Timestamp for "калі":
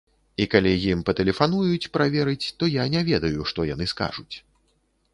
0.53-0.71